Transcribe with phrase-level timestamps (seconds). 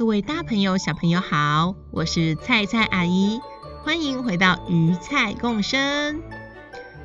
[0.00, 3.38] 各位大朋友、小朋友好，我是菜菜阿姨，
[3.84, 6.22] 欢迎回到鱼菜共生。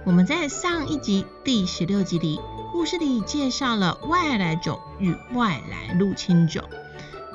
[0.05, 2.39] 我们在上一集第十六集里，
[2.71, 6.63] 故事里介绍了外来种与外来入侵种。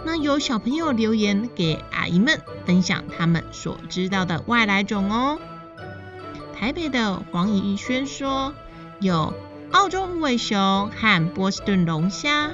[0.07, 5.39] 那有小朋友留言给阿姨们分享他们所知道的外来种哦。
[6.55, 8.55] 台北的黄怡轩说
[8.99, 9.35] 有
[9.73, 12.53] 澳洲无尾熊和波士顿龙虾。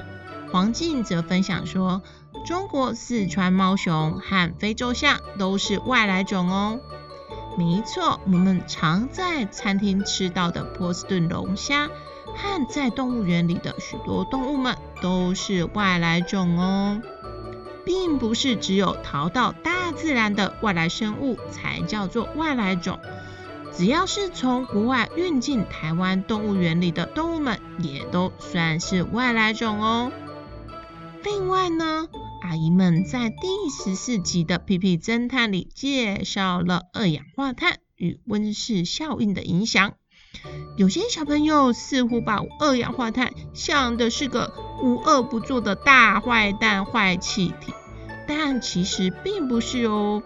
[0.50, 2.02] 黄静则分享说。
[2.46, 6.78] 中国四川猫熊和非洲象都是外来种哦。
[7.58, 11.88] 没错，我们常在餐厅吃到的波士顿龙虾
[12.36, 17.02] 和在动物园里的许多动物们都是外来种哦，
[17.84, 23.00] 并不是只有逃到大自然的外来生物才叫做外来种，
[23.72, 30.12] 只要是从国外运进台湾动物园里的动物们，也都算是外来种哦。
[31.24, 32.06] 另外呢，
[32.40, 39.94] 阿姨们在第十四集的屁屁侦探里介绍了二氧化碳与温室效应的影响。
[40.76, 47.72] 有些小朋友似乎把二氧化碳想的是个无恶不作的大坏蛋坏气体，
[48.28, 50.22] 但其实并不是哦，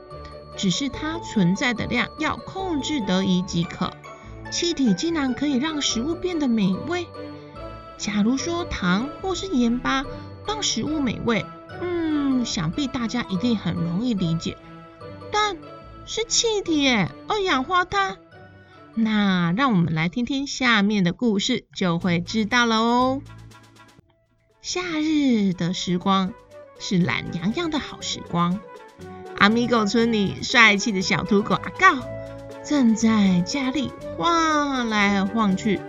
[0.56, 3.92] 只是它存在的量要控制得宜即可。
[4.50, 7.06] 气体竟然可以让食物变得美味。
[7.98, 10.04] 假如说糖或是盐巴
[10.46, 11.46] 让食物美味。
[11.80, 14.56] 嗯想必大家一定很容易理解，
[15.32, 15.56] 但
[16.06, 16.88] 是气体，
[17.28, 18.18] 二氧化碳。
[18.94, 23.22] 那让我们来听听下面的故事，就会知道了哦。
[24.60, 26.32] 夏日的时光
[26.78, 28.60] 是懒洋洋的好时光。
[29.38, 32.06] 阿米狗村里帅气的小土狗阿告
[32.62, 35.80] 正在家里晃来晃去，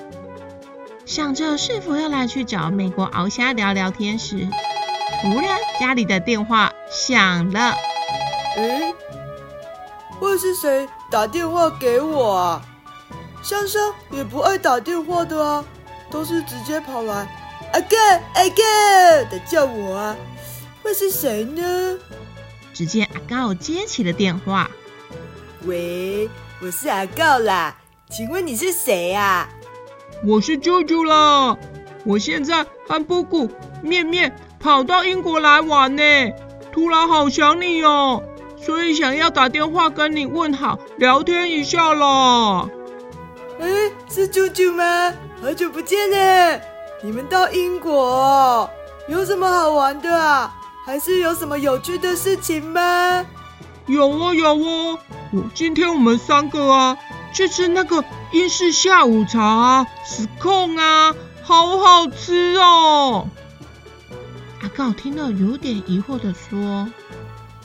[1.06, 4.48] 想着是否要来去找美国螯虾聊聊天时。
[5.22, 7.76] 突然，家里的电话响了。
[8.58, 8.94] 诶，
[10.20, 12.62] 会是谁打电话给我啊？
[13.44, 15.64] 香香也不爱打电话的啊，
[16.10, 17.28] 都是直接跑来
[17.74, 17.98] “阿告
[18.34, 20.16] 阿告”的叫我啊。
[20.84, 21.98] 会是谁呢？
[22.74, 24.70] 只见阿告接起了电话。
[25.66, 26.28] 喂，
[26.62, 27.76] 我是阿告啦，
[28.10, 29.48] 请问你是谁呀？
[30.26, 31.56] 我是舅舅啦，
[32.06, 33.50] 我现在和布谷
[33.84, 34.36] 面面。
[34.62, 36.04] 跑到英国来玩呢，
[36.72, 38.22] 突然好想你哦，
[38.64, 42.70] 所以想要打电话跟你问好，聊天一下啦。
[43.60, 43.68] 哎，
[44.08, 45.12] 是舅舅吗？
[45.42, 46.60] 好久不见呢！
[47.02, 48.70] 你们到英国
[49.08, 50.54] 有什么好玩的啊？
[50.86, 53.26] 还是有什么有趣的事情吗？
[53.88, 55.00] 有哦有哦，
[55.34, 56.96] 我今天我们三个啊
[57.34, 63.28] 去吃那个英式下午茶啊，scone 啊，好好吃哦。
[64.72, 66.88] 阿告听了，有点疑惑的说：“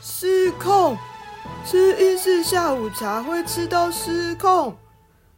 [0.02, 0.98] 失控，
[1.64, 4.76] 吃英式下午茶会吃到失控，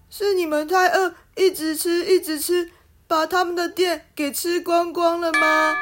[0.08, 2.70] 是你们太饿，一直吃一直吃，
[3.06, 5.74] 把他们的店给吃光光了吗？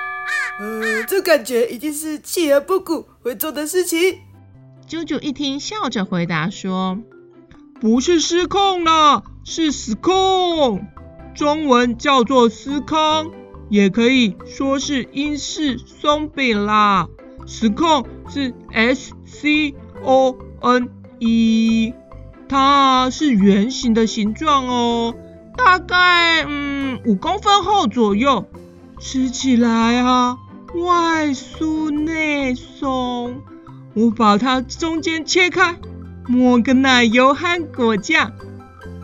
[0.58, 4.18] 呃，这感觉一定是企鹅布谷会做的事情。”
[4.90, 6.98] 啾啾一听，笑着回答说
[7.80, 10.84] ：“不是失控啦，是失控，
[11.36, 13.30] 中文叫做司康。”
[13.68, 17.08] 也可以说是英式松饼啦
[17.46, 20.88] ，scone 是 S C O N
[21.18, 21.92] E，
[22.48, 25.14] 它是圆形的形状哦，
[25.56, 28.46] 大概嗯五公分厚左右，
[29.00, 30.38] 吃起来啊
[30.74, 33.42] 外酥内松。
[33.94, 35.76] 我把它中间切开，
[36.28, 38.32] 抹个奶油和果酱，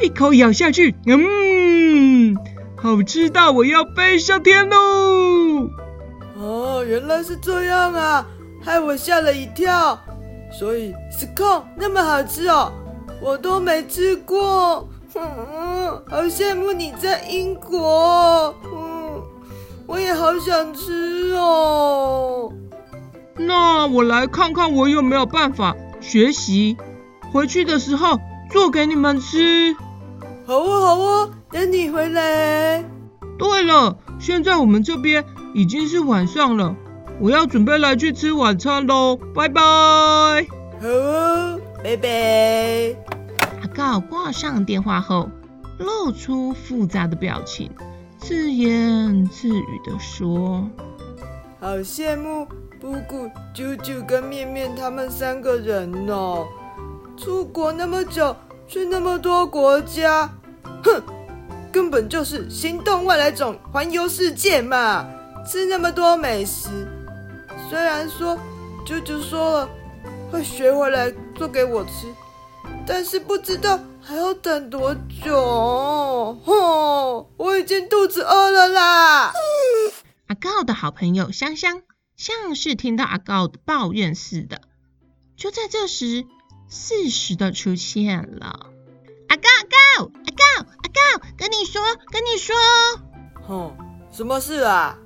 [0.01, 2.37] 一口咬下去，嗯。
[2.83, 5.71] 好吃到我要飞上天喽！
[6.37, 8.27] 哦，原来是这样啊，
[8.61, 9.99] 害我吓了一跳。
[10.59, 12.73] 所以，scone 那么好吃哦，
[13.23, 14.89] 我都没吃过。
[15.15, 18.53] 嗯， 好羡慕你在英国。
[18.65, 19.23] 嗯，
[19.87, 22.53] 我也好想吃哦。
[23.37, 26.77] 那我来看看我有没有办法学习，
[27.33, 28.19] 回去的时候
[28.51, 29.77] 做给你们吃。
[30.53, 31.31] 好哦，好哦。
[31.51, 32.85] 等你回来。
[33.39, 36.77] 对了，现在我们这边已经是晚上了，
[37.21, 39.63] 我要准备来去吃晚餐喽，拜拜。
[39.63, 42.95] 好哦，拜拜。
[43.63, 45.31] 阿告挂上电话后，
[45.79, 47.71] 露出复杂的表情，
[48.19, 50.69] 自言自语的说
[51.61, 52.47] ：“好羡慕
[52.79, 56.47] 布谷、啾啾跟面面他们三个人哦，
[57.17, 60.31] 出国那么久，去那么多国家，
[60.85, 61.03] 哼，
[61.73, 65.07] 根本就是行动外来种，环游世界嘛，
[65.47, 66.69] 吃那么多美食。
[67.69, 68.39] 虽然说
[68.87, 69.69] 舅舅说了
[70.31, 72.13] 会学回来做给我吃。”
[72.85, 74.93] 但是不知道还要等多
[75.25, 77.27] 久，哼！
[77.37, 79.33] 我已经肚子饿了啦。
[80.27, 81.83] 阿告的好朋友香香
[82.17, 84.63] 像是听到阿告的抱怨似的，
[85.37, 86.27] 就在这时
[86.69, 88.72] 适时的出现了。
[89.33, 91.81] 阿告阿告阿告阿告，跟你说
[92.13, 92.55] 跟你说，
[93.49, 93.75] 哼，
[94.13, 94.99] 什么事啊？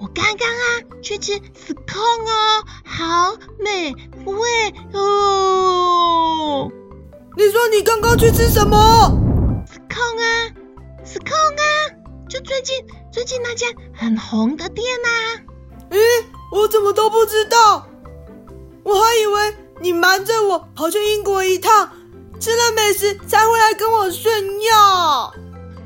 [0.00, 3.92] 我刚刚啊去吃 scone 哦，好美
[4.24, 6.72] 味哦。
[7.36, 8.78] 你说你刚刚去吃什么
[9.66, 10.48] ？scone 啊
[11.04, 11.66] ，scone 啊，
[12.30, 12.74] 就最近
[13.12, 15.90] 最近那家很红的店呐。
[15.90, 15.98] 诶，
[16.50, 17.86] 我怎么都不知道？
[18.84, 21.90] 我还以为你瞒着我跑去英国一趟，
[22.44, 24.30] 吃了美食才会来跟我炫
[24.70, 25.32] 耀。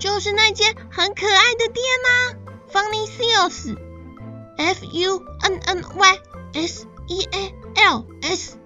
[0.00, 2.34] 就是那间很可爱的店呐
[2.72, 6.18] ，Funny Seals，F U N N Y
[6.54, 8.56] S E A L S。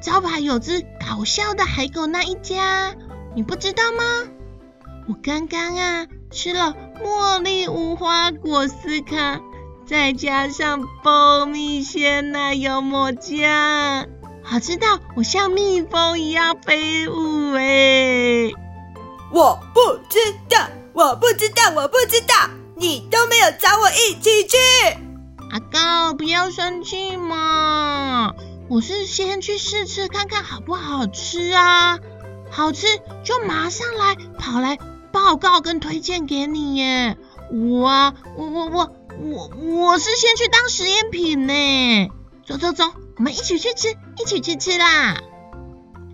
[0.00, 2.94] 招牌有只搞笑的海狗那一家，
[3.34, 4.04] 你不知道吗？
[5.08, 9.42] 我刚刚啊吃了茉莉无花果司康，
[9.88, 14.06] 再加上蜂蜜鲜奶油抹酱，
[14.46, 18.52] 好吃到我像蜜蜂一样飞舞哎！
[19.32, 20.18] 我不知
[20.48, 24.56] 道，我不知道，我不知道，你都没有找我一起去。
[25.50, 28.34] 阿高，不要生气嘛。
[28.68, 31.98] 我是先去试吃看看好不好吃啊，
[32.50, 32.86] 好吃
[33.24, 34.78] 就马上来跑来
[35.10, 37.16] 报告跟推荐给你耶。
[37.50, 42.08] 我啊，我我我我我是先去当实验品呢。
[42.46, 42.84] 走走走，
[43.16, 45.22] 我们一起去吃，一起去吃啦。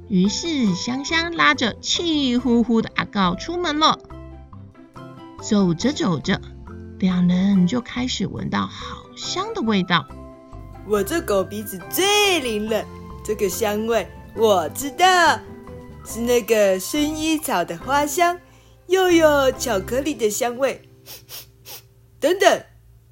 [0.08, 3.98] 于是香香拉着气呼呼的阿告出门了。
[5.40, 6.40] 走着走着，
[6.98, 10.06] 两人就开始闻到好香的味道。
[10.86, 12.84] 我这狗鼻子最灵了，
[13.24, 14.06] 这个香味
[14.36, 15.38] 我知道，
[16.04, 18.38] 是那个薰衣草的花香，
[18.88, 20.82] 又有巧克力的香味。
[22.18, 22.62] 等等，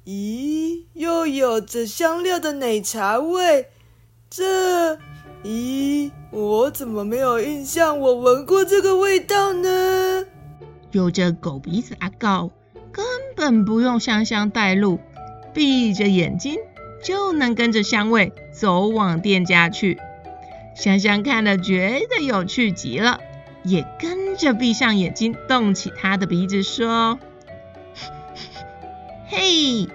[0.05, 3.69] 咦，又有着香料的奶茶味。
[4.29, 4.95] 这，
[5.43, 7.99] 咦，我怎么没有印象？
[7.99, 10.25] 我闻过这个味道呢？
[10.91, 12.51] 有着狗鼻子阿告，
[12.91, 13.05] 根
[13.35, 14.99] 本不用香香带路，
[15.53, 16.57] 闭着眼睛。
[17.01, 19.97] 就能跟着香味走往店家去。
[20.75, 23.21] 香香看了觉得有趣极了，
[23.63, 27.17] 也跟着闭上眼睛，动起他的鼻子说
[29.31, 29.87] ：“嘿，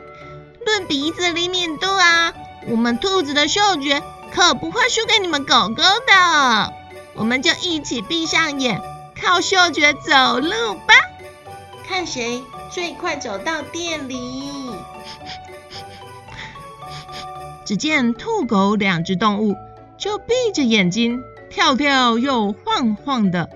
[0.64, 2.32] 论鼻子灵敏度啊，
[2.70, 4.02] 我们兔子的嗅觉
[4.34, 6.72] 可不会输给你们狗狗的。
[7.14, 8.82] 我们就一起闭上眼，
[9.22, 10.94] 靠嗅觉走路吧，
[11.86, 14.50] 看谁最快走到店里。
[17.64, 19.56] ”只见兔狗两只动物
[19.97, 23.49] 就闭着眼睛，跳跳又晃晃的，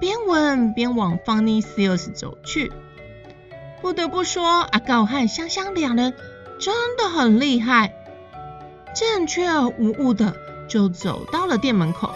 [0.00, 2.72] 边闻边往 Funny Seals 走去。
[3.82, 6.14] 不得不说，阿告和香香两人
[6.58, 7.94] 真的很厉害，
[8.94, 9.46] 正确
[9.78, 10.36] 无误的
[10.68, 12.14] 就走到了店门口。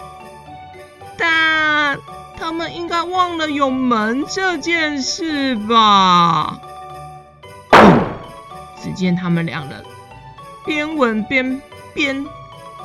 [1.17, 1.97] 但
[2.37, 6.59] 他们应该忘了有门这件事吧？
[8.81, 9.83] 只见他们两人。
[10.65, 11.61] 边闻边
[11.93, 12.25] 边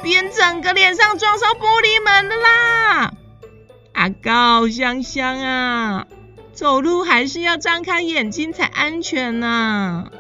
[0.02, 3.12] 边整个脸上撞上玻璃门了啦！
[3.92, 6.06] 阿告香香啊，
[6.54, 10.11] 走路还是要张开眼睛才安全呐、啊！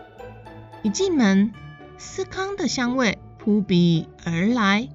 [0.82, 1.52] 一进门，
[1.98, 4.88] 司康的香味扑鼻而来，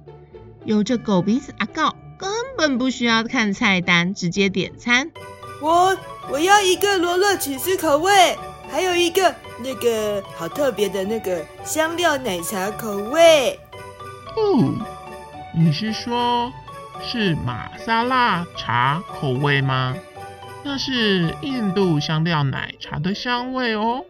[0.64, 5.10] 有着狗鼻子阿告根本不需要看菜单，直接点餐。
[5.60, 5.96] 我
[6.30, 8.38] 我要一个罗勒起司口味，
[8.70, 9.34] 还有一个。
[9.60, 13.58] 那个好特别的那个香料奶茶口味。
[14.36, 14.72] 哦，
[15.52, 16.52] 你是说，
[17.02, 19.96] 是玛莎拉茶口味吗？
[20.62, 24.04] 那是印度香料奶茶的香味哦。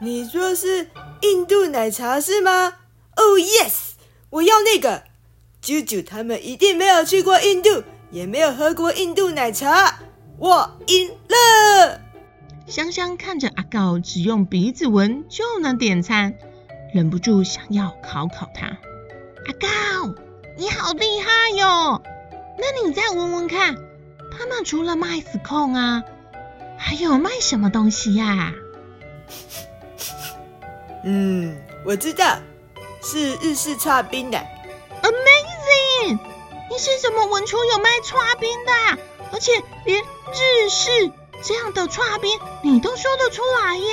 [0.00, 0.88] 你说是
[1.20, 2.72] 印度奶茶是吗？
[3.18, 3.74] 哦，yes，
[4.30, 5.02] 我要那个。
[5.60, 9.98] 啾啾他们一定没有去过印度，也没有喝过印度奶茶，
[10.38, 12.00] 我赢了。
[12.66, 16.34] 香香看着阿告只用鼻子闻就能点餐，
[16.94, 18.66] 忍不住想要考考他。
[19.46, 20.14] 阿告，
[20.56, 22.00] 你好厉害哟！
[22.56, 23.74] 那你再闻闻看，
[24.38, 26.04] 他们除了卖死控啊，
[26.78, 28.54] 还有卖什么东西呀、啊？
[31.04, 32.38] 嗯，我知道，
[33.02, 34.38] 是日式叉冰的。
[35.02, 36.18] Amazing！
[36.70, 39.02] 你是怎么闻出有卖叉冰的？
[39.32, 39.52] 而且
[39.84, 40.90] 连日式
[41.42, 43.88] 这样的叉冰你都说得出来耶？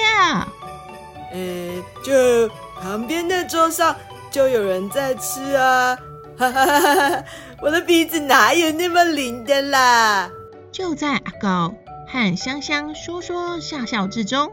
[1.34, 2.50] 呃，就
[2.82, 3.96] 旁边的桌上
[4.32, 5.98] 就有人在吃啊！
[6.38, 7.24] 哈哈哈哈！
[7.62, 10.30] 我的鼻子哪有那么灵的啦？
[10.72, 11.74] 就在阿告
[12.08, 14.52] 和香香说说笑笑之中，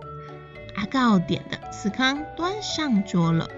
[0.77, 3.49] 阿告点的司康端上桌了。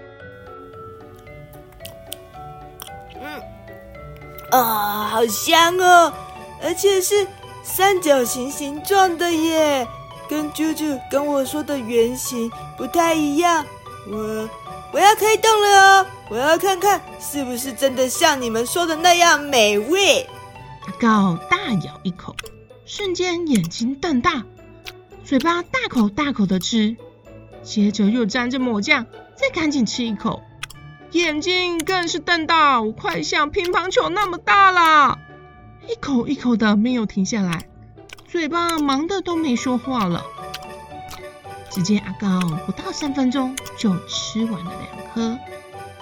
[4.51, 6.13] 啊、好香哦！
[6.61, 7.27] 而且是
[7.63, 9.87] 三角形形状的耶。
[10.27, 13.63] 跟啾啾跟我说的原型不太一样，
[14.09, 14.49] 我
[14.91, 20.25] 我要开动了哦，我要看看是不是真的像你们说的那样美味。
[20.87, 22.35] 阿告大咬一口，
[22.87, 24.43] 瞬间眼睛瞪大，
[25.23, 26.95] 嘴巴大口大口的吃，
[27.61, 30.41] 接着又沾着抹酱，再赶紧吃一口，
[31.15, 35.17] 眼睛更是瞪到，快像乒乓球那么大了，
[35.87, 37.69] 一口一口的没有停下来。
[38.27, 40.25] 嘴巴忙的都没说话了。
[41.71, 45.39] 只见阿高不到三分钟就吃完了两颗，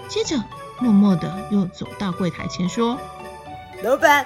[0.08, 0.44] 接着
[0.80, 3.00] 默默的又走到柜台前说
[3.86, 4.26] ：“老板，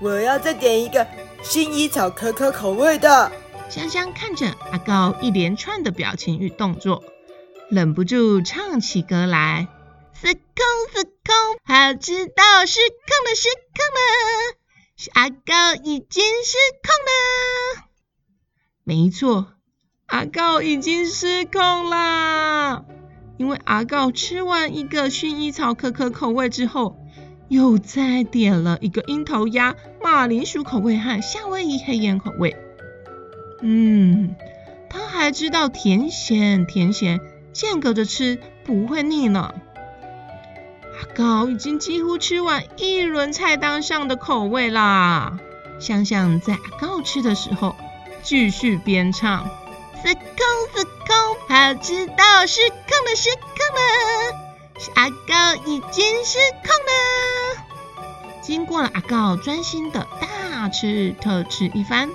[0.00, 1.04] 我要再点一个
[1.42, 3.32] 薰衣草可可口味的。”
[3.68, 7.02] 香香看着阿高一连串的表情与动作，
[7.68, 9.66] 忍不住唱起歌来
[10.20, 10.42] ：“司康
[10.92, 14.58] 司康，好知道失控了失控了。”
[15.14, 17.84] 阿告已经失控了，
[18.82, 19.52] 没错，
[20.06, 22.84] 阿告已经失控了。
[23.36, 26.96] 因为阿告吃完一个薰衣草可可口味之后，
[27.48, 32.56] 又再点了一个樱桃鸭、马铃薯口味和夏威夷黑盐口味。
[33.62, 34.34] 嗯，
[34.90, 37.20] 他还知道甜咸甜咸
[37.52, 39.54] 间隔着吃不会腻呢。
[40.98, 45.38] 阿高已经几乎吃完一轮菜单上的口味啦。
[45.78, 47.76] 香香在阿告吃的时候，
[48.22, 49.44] 继续边唱：
[50.02, 50.24] 司康
[50.74, 52.76] 司康，好知道失控
[53.06, 54.34] 了失控了，
[54.96, 57.64] 阿告已经失控了。
[58.42, 62.10] 经过了阿告专心的大吃特吃一番，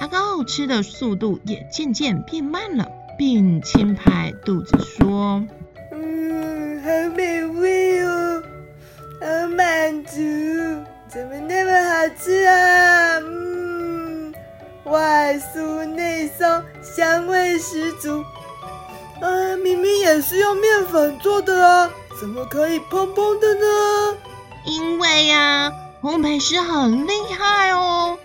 [0.00, 5.42] 阿告吃的速度也渐渐变慢了，并轻拍肚子说。
[10.06, 13.18] 满足，怎么那么好吃啊？
[13.24, 14.32] 嗯，
[14.84, 18.22] 外酥内松，香味十足。
[19.20, 24.16] 啊，明明也是用面粉做的啊，怎么可以蓬蓬的呢？
[24.64, 28.16] 因为呀，烘焙师很厉害哦，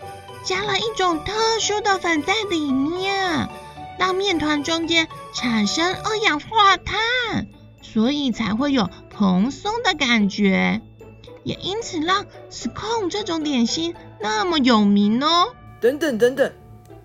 [0.44, 3.50] 加了一种特殊的粉在里面，
[3.98, 7.48] 让面团中间产生二氧化碳。
[7.82, 10.80] 所以才会有蓬松的感觉，
[11.44, 15.54] 也因此让 scone 这种点心那么有名哦。
[15.80, 16.52] 等等等等，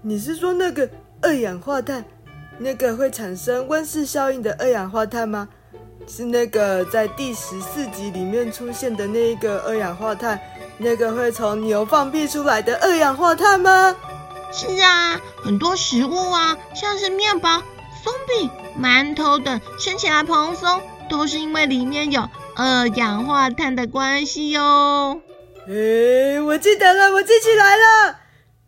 [0.02, 0.88] 你是说那个
[1.22, 2.04] 二氧化碳，
[2.58, 5.48] 那个会产生温室效应的二氧化碳吗？
[6.06, 10.40] 是那个在第十四集里面出现的那一个二氧化碳，
[10.78, 13.96] 那个会从牛放屁出来的二氧化碳吗？
[14.52, 17.62] 是啊，很多食物啊，像是面包。
[18.04, 18.50] 松饼、
[18.80, 22.28] 馒头等吃起来蓬松，都是因为里面有
[22.58, 25.20] 二氧化碳的关系哟。
[25.68, 28.20] 诶，我记得了，我记起来了，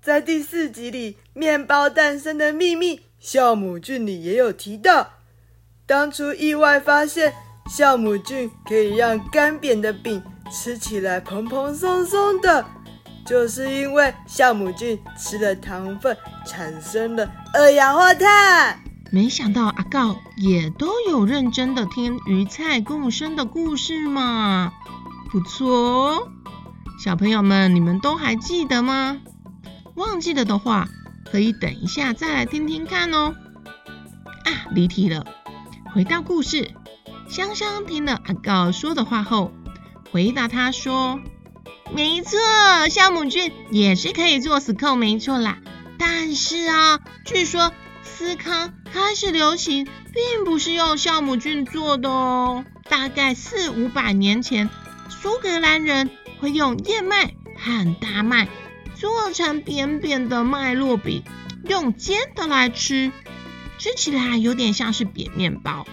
[0.02, 5.12] 在第四集里，《面包诞生的秘密》酵母菌里也有提到，
[5.86, 7.32] 当初意外发现
[7.70, 12.62] 酵母菌可以让干瘪的饼吃起来蓬蓬松松的，
[13.24, 16.14] 就是因为酵母菌吃了糖分，
[16.46, 18.87] 产生了二氧化碳。
[19.10, 24.72] 没想到阿告也都有认真的听鱼菜共生的故事嘛，
[25.30, 26.28] 不错哦。
[27.02, 29.18] 小朋友们，你们都还记得吗？
[29.94, 30.88] 忘记了的话，
[31.24, 33.34] 可以等一下再来听听看哦。
[34.44, 35.26] 啊，离题了，
[35.94, 36.70] 回到故事。
[37.30, 39.52] 香香听了阿告说的话后，
[40.12, 41.18] 回答他说
[41.94, 42.38] ：“没错，
[42.90, 45.58] 酵母菌也是可以做司康，没错啦。
[45.98, 47.72] 但是啊，据说。”
[48.08, 52.64] 司康开始流行，并不是用酵母菌做的哦。
[52.88, 54.68] 大概四五百年前，
[55.08, 56.10] 苏格兰人
[56.40, 58.48] 会用燕麦和大麦
[58.96, 61.22] 做成扁扁的麦乐饼，
[61.64, 63.12] 用煎的来吃，
[63.78, 65.86] 吃起来有点像是扁面包。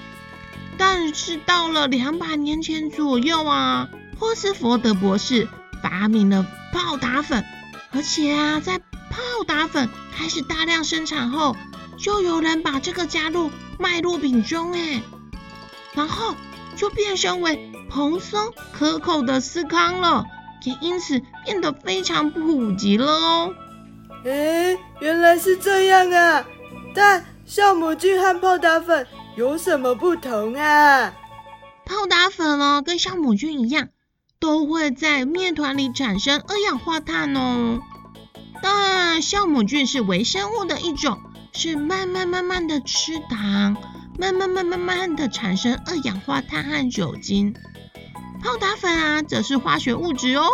[0.78, 5.48] 但是到了两百年前左右啊，霍斯佛德博士
[5.84, 7.46] 发明了泡打粉，
[7.92, 11.56] 而且啊，在泡打粉开始大量生产后，
[11.98, 15.02] 就有人把这个加入麦乐饼中，哎，
[15.94, 16.36] 然后
[16.76, 20.26] 就变身为蓬松可口的司康了，
[20.64, 23.54] 也因此变得非常普及了哦。
[24.26, 26.46] 哎，原来是这样啊！
[26.94, 31.14] 但酵母菌和泡打粉有什么不同啊？
[31.86, 33.90] 泡打粉呢，跟酵母菌一样，
[34.40, 37.80] 都会在面团里产生二氧化碳哦。
[38.62, 41.20] 但酵母菌是微生物的一种，
[41.56, 43.78] 是慢慢慢慢的吃糖，
[44.20, 47.56] 慢慢慢慢慢的产生二氧化碳和酒精。
[48.44, 50.46] 泡打粉啊，则是化学物质哦。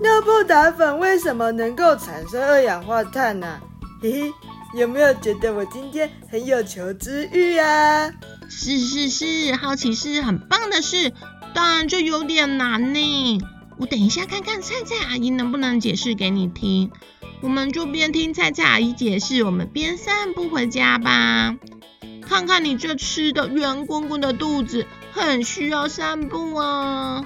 [0.00, 3.60] 那泡打粉为什么能够产生二氧化碳呢？
[4.02, 4.32] 嘿 嘿。
[4.74, 8.10] 有没有觉得我今天很有求知欲啊？
[8.48, 11.12] 是是是，好奇是很棒的事，
[11.54, 13.38] 但这有点难呢。
[13.78, 16.90] 我等一下看看菜菜阿姨能不能解释给你听。
[17.42, 21.56] 我们就边听菜菜阿姨解释，我们边散步回家吧。
[22.22, 27.24] 看看你这吃的圆滚滚的肚子，很需要散步啊。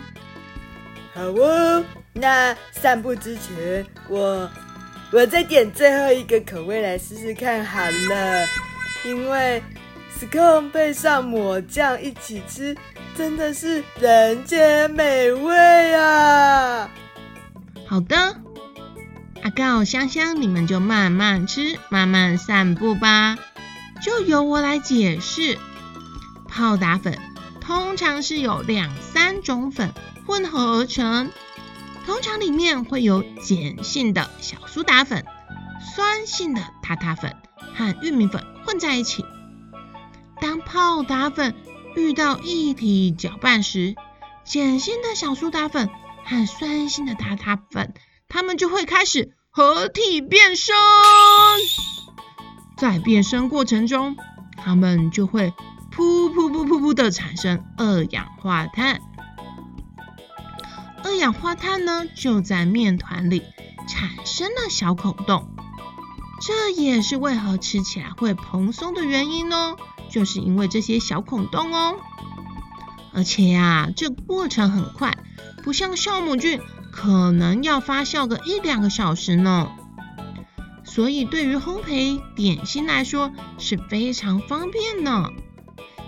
[1.14, 4.50] 好哦，那散步之前我。
[5.12, 8.44] 我再点最后一个口味来试试看好了，
[9.04, 9.62] 因为
[10.18, 12.76] scone 配上抹酱一起吃，
[13.16, 16.90] 真的是人间美味啊！
[17.86, 18.16] 好的，
[19.46, 23.38] 阿告、香香，你们就慢慢吃，慢慢散步吧。
[24.02, 25.56] 就由我来解释，
[26.48, 27.16] 泡打粉
[27.60, 29.94] 通常是由两三种粉
[30.26, 31.30] 混合而成。
[32.06, 35.24] 通常里面会有碱性的小苏打粉、
[35.94, 37.36] 酸性的塔塔粉
[37.76, 39.24] 和玉米粉混在一起。
[40.40, 41.54] 当泡打粉
[41.94, 43.94] 遇到一体搅拌时，
[44.44, 45.88] 碱性的小苏打粉
[46.24, 47.94] 和酸性的塔塔粉，
[48.28, 50.74] 它们就会开始合体变身。
[52.76, 54.16] 在变身过程中，
[54.56, 55.54] 它们就会
[55.90, 59.00] 噗噗噗噗噗的产生二氧化碳。
[61.02, 63.44] 二氧化碳呢，就在面团里
[63.88, 65.54] 产生了小孔洞，
[66.40, 69.76] 这也是为何吃起来会蓬松的原因哦，
[70.10, 71.96] 就是因为这些小孔洞哦。
[73.14, 75.16] 而且呀，这过程很快，
[75.62, 76.60] 不像酵母菌
[76.96, 79.70] 可能要发酵个一两个小时呢。
[80.82, 85.30] 所以对于烘焙点心来说是非常方便呢，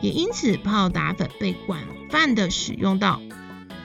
[0.01, 1.79] 也因此泡打粉被广
[2.11, 3.21] 泛的使用到。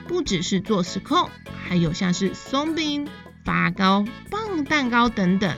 [0.06, 1.30] 不只是做司康，
[1.66, 3.08] 还有像是松饼、
[3.44, 5.56] 发糕、棒蛋糕等等。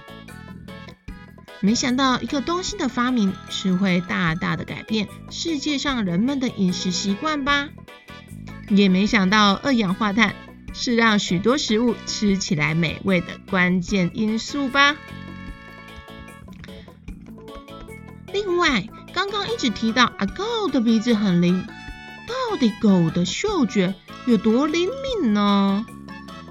[1.61, 7.68] 没想到一个东西的发明是会大大的改变世界上人们的饮食习惯吧？
[8.68, 10.35] 也没想到二氧化碳
[10.78, 14.94] 是让许多食物吃起来美味的关键因素吧？
[18.32, 21.66] 另外，刚刚一直提到阿狗的鼻子很灵，
[22.28, 23.94] 到底狗的嗅觉
[24.26, 24.90] 有多灵
[25.22, 25.86] 敏呢？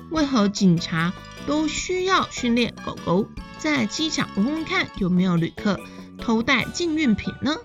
[0.10, 1.14] 为何警察
[1.46, 5.80] 都需要训练狗狗在机场闻闻看有没有旅客
[6.18, 7.56] 偷带禁运品呢？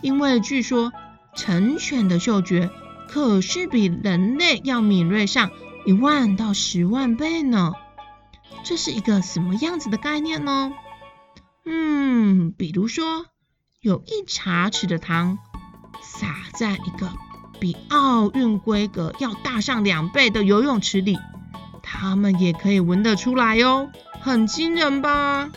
[0.00, 0.90] 因为据说
[1.34, 2.70] 成犬的嗅觉
[3.10, 5.50] 可是比人类要敏锐上
[5.84, 7.72] 一万到十万倍呢。
[8.62, 10.72] 这是一个什么样子的概念呢？
[11.64, 13.26] 嗯，比如说
[13.80, 15.38] 有一茶匙的糖
[16.00, 17.10] 撒在一个。
[17.60, 21.18] 比奥运规格要大上两倍的游泳池里，
[21.82, 25.50] 他们也可以闻得出来哦，很惊人吧？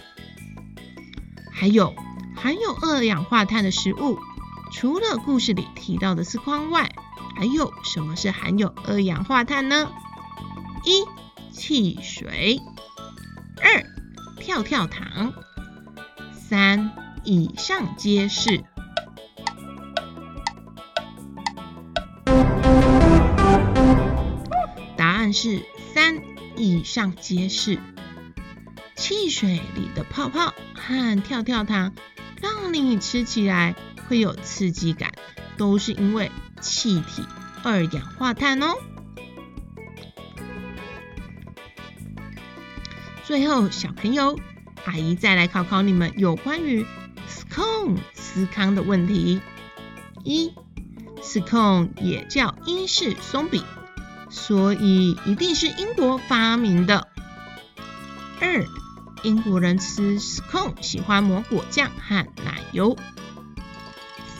[1.50, 1.96] 还有
[2.36, 4.20] 含有二氧化碳的食物，
[4.70, 6.94] 除了故事里提到的司康外，
[7.36, 9.92] 还有什么是含有二氧化碳呢？
[10.86, 11.06] 一、
[11.52, 12.60] 汽水；
[13.62, 13.84] 二、
[14.38, 15.32] 跳跳糖；
[16.34, 16.92] 三、
[17.24, 18.64] 以上皆是。
[24.96, 26.22] 答案是三
[26.56, 27.80] 以上皆是。
[28.96, 31.94] 汽水里的泡泡和跳跳糖，
[32.44, 33.74] 让你吃起来
[34.10, 35.14] 会有刺激感，
[35.56, 36.30] 都是因为
[36.60, 37.24] 气体
[37.64, 38.76] 二氧化碳哦。
[43.24, 44.38] 最后，小朋友，
[44.84, 46.86] 阿姨再来考考你们有关于
[47.30, 49.40] scone 司康的问题。
[50.26, 50.52] 一
[51.22, 53.64] ，scone 也叫英式松饼。
[54.30, 57.08] 所以一定是英国发明的。
[58.42, 58.66] 二，
[59.24, 62.98] 英国人吃 scone 喜欢抹果酱和奶油。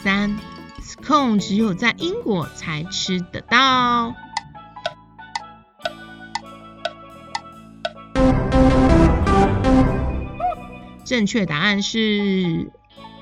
[0.02, 0.38] 三
[0.82, 4.14] ，scone 只有在英国才吃得到。
[11.06, 12.70] 正确答案是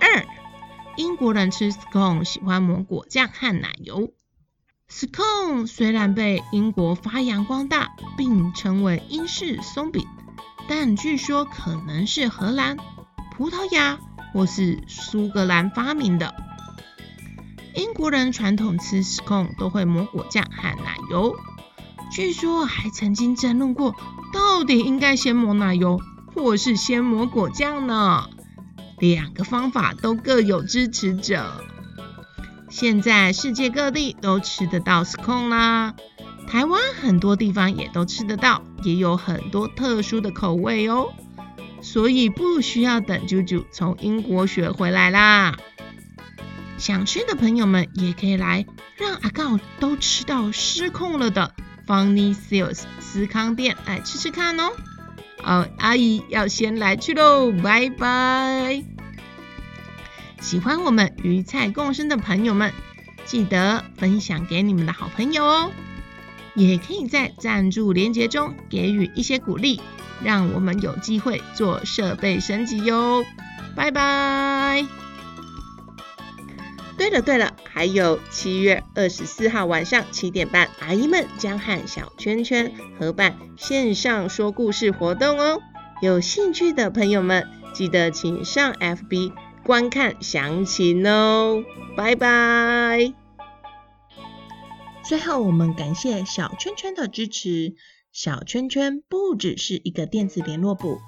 [0.00, 0.24] 二。
[0.96, 4.12] 英国人吃 scone 喜欢抹果酱和奶油。
[4.90, 10.04] scone 虽然被英国发扬光大，并称为英式松饼，
[10.68, 12.76] 但据说可能是荷兰、
[13.36, 13.98] 葡萄牙
[14.32, 16.34] 或是苏格兰发明的。
[17.74, 21.36] 英国人传统吃 scone 都会抹果酱和奶油，
[22.10, 23.94] 据说还曾经争论过，
[24.32, 26.00] 到底应该先抹奶油，
[26.34, 28.28] 或是先抹果酱呢？
[28.98, 31.64] 两个方法都各有支持者。
[32.68, 35.94] 现在世界各地都吃得到 scone 啦，
[36.46, 41.12] 台湾很多地方也都吃得到，也有很多特殊的口味哦。
[41.80, 45.56] 所以不需要等舅舅从英国学回来啦。
[46.78, 51.54] 想吃的朋友们也可以来让阿告都吃到失控了的
[51.86, 54.72] Funny Sales 司康店来吃吃看哦。
[55.42, 58.84] 好，阿姨要先来去喽，拜拜。
[60.40, 62.72] 喜欢我们鱼菜共生的朋友们，
[63.24, 65.70] 记得分享给你们的好朋友哦。
[66.54, 69.80] 也可以在赞助连结中给予一些鼓励，
[70.22, 73.24] 让我们有机会做设备升级哟。
[73.74, 74.86] 拜拜。
[76.98, 85.60] 对了对了，还有七月二十四号晚上七点半，阿姨们将和小圈圈合办线上说故事活动哦。
[86.00, 89.32] 有兴趣的朋友们，记得请上 FB
[89.64, 91.64] 观看详情哦。
[91.96, 93.21] 拜拜。
[95.04, 97.74] 最后，我们感谢小圈圈的支持。
[98.12, 100.98] 小圈圈不只是一个电子联络簿。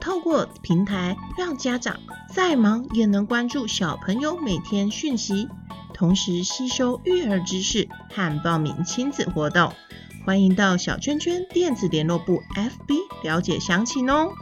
[0.00, 2.00] 透过平台，让家长
[2.34, 5.48] 再忙也能关注小朋友每天讯息，
[5.92, 9.72] 同时吸收育儿知识和报名亲子活动。
[10.24, 14.32] 欢迎到小圈圈电子联络簿 FB 了解详情哦。